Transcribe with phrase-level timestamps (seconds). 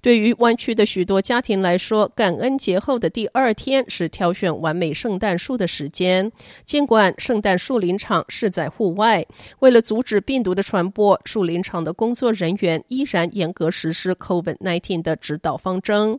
[0.00, 6.30] 对于湾区的许多家庭来说，感恩节后的第二天是挑选完美圣诞树的时间。
[6.64, 9.26] 尽管圣诞树林场是在户外，
[9.58, 16.18] 为了阻止病毒的传播，树林场的工作人员依然严格实施 COVID-19 的指导方针。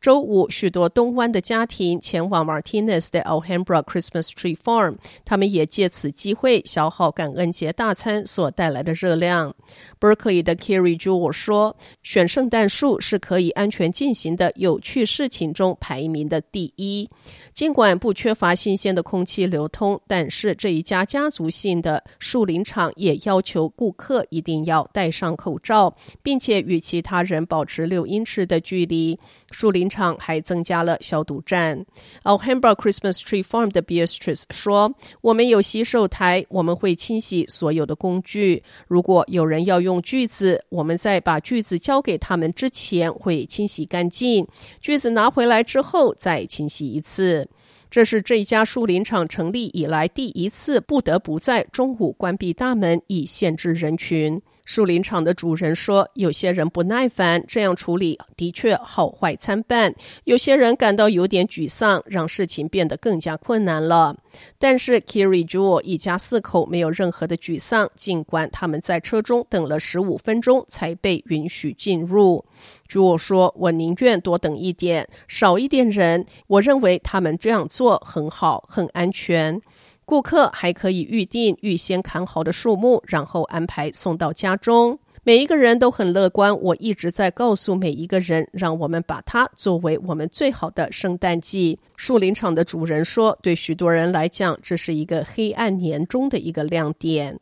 [0.00, 9.54] 周五，许多东湾的家庭前往 Martinez 的 Alhambra Christmas Tree Farm，他们也借此机会消耗感恩节大餐所带来的热量。
[9.98, 17.08] Berkeley 的 Kerry Jewel 说：“选圣诞树是可以安全进行的有趣事情中排名的第一。
[17.52, 29.18] 尽管不缺乏新鲜的空气流通，但是这一家家族性的树林场也要求顾客一定要戴上口罩，并且与其他人保持六英尺的距离。
[29.50, 31.84] 树林场还增加了消毒站。
[32.22, 38.62] Alhambra Christmas Tree Farm 的 Beatrice 说：“我们有洗手台，我们会清洗所有的工具。
[38.86, 44.46] 如果有人要用。”锯子，我们在把锯子交给他们之前会清洗干净，
[44.80, 47.48] 锯子拿回来之后再清洗一次。
[47.90, 54.40] 这是这家树林场成立以来第一次不得不在中午关闭大门以限制人群。
[54.66, 59.94] 树林场的主人说：“有些人不耐烦，这样处理的确好坏参半。
[60.24, 64.14] 有些人感到有点沮丧，让事情变得更加困难了。”
[64.58, 72.44] 但是 Kiri Jewel 一家四口没有任何的沮丧，尽管他们在车中等了十五分钟才被允许进入。
[72.88, 76.26] Jewel 说：“我宁愿多等一点，少一点人。
[76.48, 79.62] 我认为他们这样做很好，很安全。”
[80.06, 84.96] 顾客还可以预定预先砍好的树木，然后安排送到家中。
[85.24, 86.56] 每一个人都很乐观。
[86.60, 91.76] 我一直在告诉每一个人，让我们把它作为我们最好的圣诞季。
[91.96, 97.36] 树林场的主人说：“对许多人来讲，这是一个黑暗年中的一个亮点。”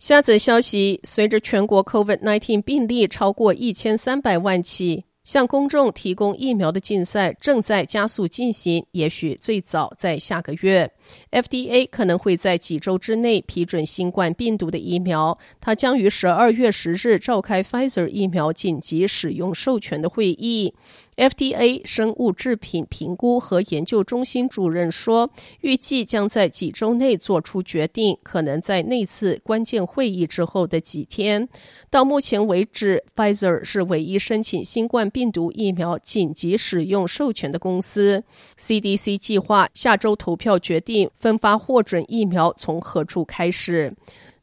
[0.00, 5.04] 下则消息：随着全国 COVID-19 病例超过一千三百万起。
[5.24, 10.90] 向公众提供疫苗的竞赛正在加速进行，也许最早在下个月。
[11.30, 15.38] FDA 可能会在几周之内批准新冠病毒的疫苗。
[15.60, 20.74] 它将于十二月十日召开 Pfizer 疫苗紧急使用授权的会议。
[21.16, 25.30] FDA 生物制品评估和研究中心主任说，
[25.60, 31.48] 预计将在几周内做出决定，可能在那次关键会议之后的几天。
[31.90, 38.24] 到目前为止，Pfizer 是唯一申请新冠病毒疫苗紧急使用授权的公司。
[38.58, 43.94] CDC 计划下周投票决定分发获准疫苗从何处开始。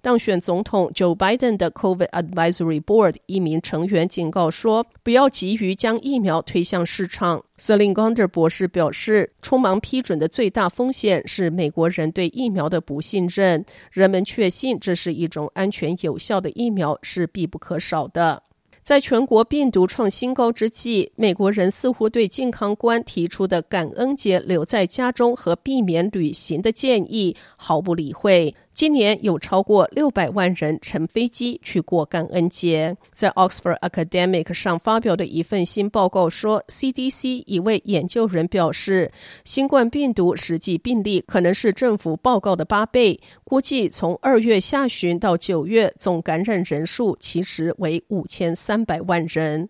[0.01, 13.65] 当选总统 Joe Biden 的 COVID Advisory Board 一名成员警告说：“不要急于将疫苗推向市场。” Selin Gonder 博士表示：“匆忙批准的最大风险是美国人对疫苗的不信任。
[13.91, 18.43] 人们确信这是一种安全有效的疫苗是必不可少的。”
[18.81, 28.55] 在全国病毒创新高之际，美国人似乎对健康官提出的感恩节留在家中和避免旅行的建议毫不理会。
[28.79, 32.95] 今年有超过六百万人乘飞机去过感恩节。
[33.11, 39.11] 在 Oxford Academic 上发表的一份新报告说，CDC 一位研究人表示，
[39.43, 49.67] 新冠病毒实际病例可能是政府报告的八倍，估计从二月下旬到九月，总感染人数其实为五千三百万人。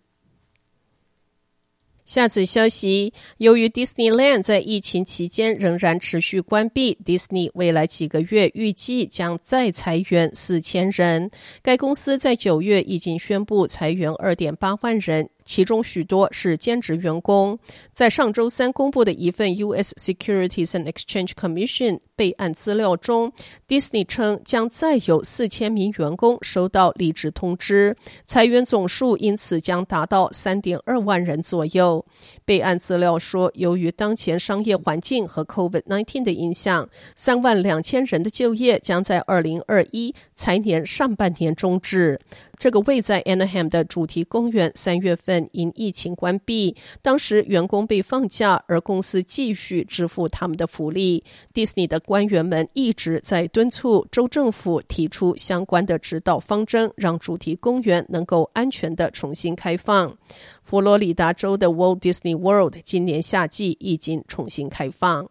[2.09, 11.29] 下次消息，由于 Disneyland 在疫情期间仍然持续关闭，Disney 未来几个月预计将再裁员四千人。
[11.61, 15.29] 该公司在九月已经宣布裁员二点八万人。
[15.49, 17.57] 其中许多是兼职员工。
[17.91, 19.95] 在上周三公布的一份 U.S.
[19.95, 23.33] Securities and Exchange Commission 备案资料中
[23.67, 32.05] ，Disney 称将再有四千名员工收到离职通知，裁员总数因此将达到三点二万人左右。
[32.45, 42.19] 备案资料说，由于当前商业环境和 COVID-19 的影响，三万两千人的就业将在二零二一财年上半年终止。
[42.59, 51.23] 这个位在 Anaheim 的主题公园三月份因疫情关闭，当时员工被放假，而公司继续支付他们的福利。
[51.53, 60.17] Disney 的官员们一直在敦促州政府提出相关的指导方针，让主题公园能够安全地重新开放。
[60.65, 65.29] 佛罗里达州的 Walt Disney World 今年夏季已经重新开放。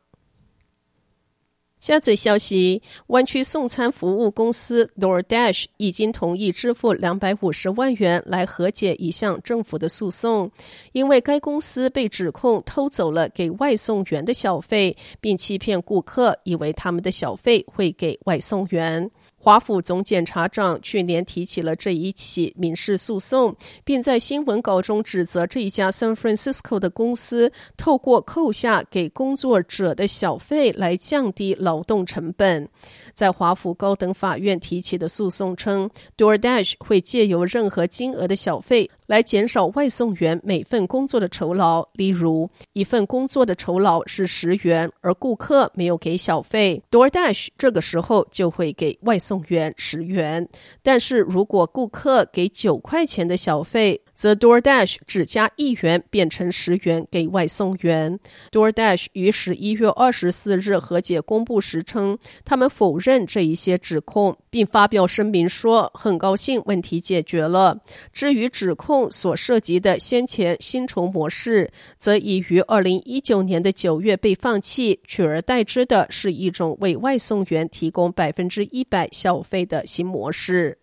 [1.80, 10.50] 下则消息，湾区送餐服务公司 DoorDash 已经同意支付两百五十万元来和解一项政府的诉讼，
[10.92, 19.10] 因为该公司被指控偷走了给外送员的小费，并欺骗顾客，以为他们的小费会给外送员。
[19.40, 23.55] 华府总检察长去年提起了这一起民事诉讼，
[23.85, 32.69] 并在新闻稿中指责这一家 San Francisco 的公司透过扣下给工作者的小费来降低劳动成本。
[33.14, 41.88] 在华府高等法院提起的诉讼称，DoorDash 会借由任何金额的小费来减少外送员每份工作的酬劳。
[41.93, 49.28] 例如，一份工作的酬劳是十元，而顾客没有给小费，DoorDash 这个时候就会给外送。
[49.28, 50.49] 送员十元，
[50.82, 58.19] 但是如果顾客给九块钱的小费，则 DoorDash 只加一元，变成十元给外送员。
[58.50, 67.81] DoorDash 于十一月二十四日和解公布时称，他们否认这一些指控，并发表声明说很高兴问题解决了。
[68.12, 80.79] 至于指控所涉及的先前薪酬模式，则已于二零一九年的九月被放弃，取而代之的是一种为外送员提供百分之一百消费的新模式。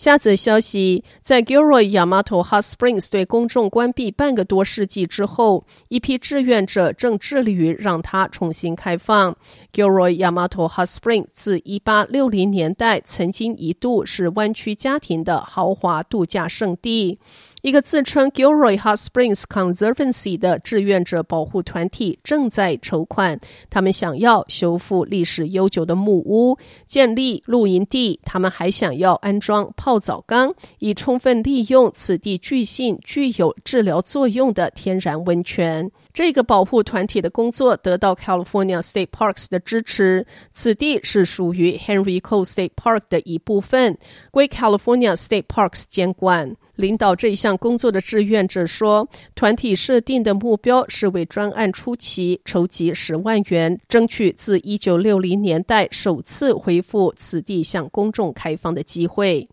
[0.00, 9.36] 下则消息，在 Gilroy Yamato Hot Springs 对公众关闭半个多世纪之后，一批志愿者正致力于让它重新开放。
[9.74, 17.18] Gilroy Yamato Hot Springs 自1860年代曾经一度是湾区家庭的豪华度假胜地。
[17.62, 28.18] 一个自称 Gilroy Hot Springs Conservancy 的志愿者保护团体正在筹款，他们想要修复历史悠久的木屋，建立露营地。
[28.24, 35.90] 他们还想要安装泡澡缸，以充分利用此地巨性具有治疗作用的天然温泉。
[36.12, 40.26] 这个保护团体的工作得到 California State Parks 的支持。
[40.52, 43.96] 此地是属于 Henry Coe State Park 的一部分，
[44.30, 46.56] 归 California State Parks 监管。
[46.76, 59.46] 领导这一项工作的志愿者说，团体设定的目标是为专案初期筹集十万元，争取自一九六零年代首次恢复此地向公众开放的机会。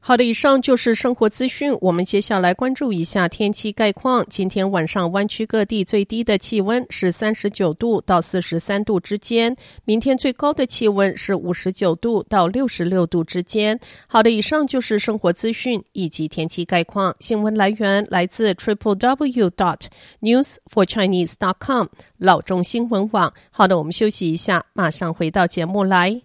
[0.00, 1.76] 好的，以上就是生活资讯。
[1.82, 4.24] 我们接下来关注一下天气概况。
[4.30, 9.54] 今天晚上湾区各地最低的气温是三十九度到四十三度之间，
[9.84, 13.78] 明天最高的气温是五十九度到六十六度之间。
[14.06, 17.14] 好的，以上就是生活资讯以及天气概况。
[17.20, 19.82] 新闻来源来自 triple w dot
[20.22, 21.86] news for chinese dot com
[22.16, 23.30] 老中新闻网。
[23.50, 26.22] 好的，我们休息一下，马上回到节目来。